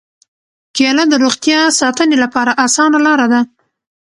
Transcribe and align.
کېله 0.75 1.03
د 1.09 1.13
روغتیا 1.23 1.59
ساتنې 1.79 2.17
لپاره 2.23 2.51
اسانه 2.65 2.99
لاره 3.05 3.27
ده. 3.31 3.41